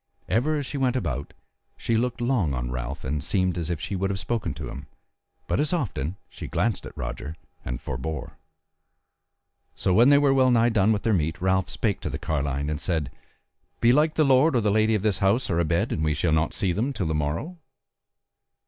Ever 0.27 0.55
as 0.57 0.65
she 0.65 0.79
went 0.79 0.95
about 0.95 1.31
she 1.77 1.95
looked 1.95 2.21
long 2.21 2.55
on 2.55 2.71
Ralph, 2.71 3.03
and 3.03 3.23
seemed 3.23 3.55
as 3.55 3.69
if 3.69 3.79
she 3.79 3.95
would 3.95 4.09
have 4.09 4.17
spoken 4.17 4.51
to 4.55 4.67
him, 4.67 4.87
but 5.45 5.59
as 5.59 5.73
often, 5.73 6.17
she 6.27 6.47
glanced 6.47 6.87
at 6.87 6.97
Roger 6.97 7.35
and 7.63 7.79
forbore. 7.79 8.31
So 9.75 9.93
when 9.93 10.09
they 10.09 10.17
were 10.17 10.33
well 10.33 10.49
nigh 10.49 10.69
done 10.69 10.91
with 10.91 11.03
their 11.03 11.13
meat 11.13 11.39
Ralph 11.39 11.69
spake 11.69 11.99
to 11.99 12.09
the 12.09 12.17
carline 12.17 12.67
and 12.67 12.81
said: 12.81 13.11
"Belike 13.79 14.15
the 14.15 14.23
lord 14.23 14.55
or 14.55 14.61
the 14.61 14.71
lady 14.71 14.95
of 14.95 15.03
this 15.03 15.19
house 15.19 15.51
are 15.51 15.59
abed 15.59 15.91
and 15.91 16.03
we 16.03 16.15
shall 16.15 16.31
not 16.33 16.55
see 16.55 16.71
them 16.71 16.93
till 16.93 17.05
the 17.05 17.13
morrow?" 17.13 17.57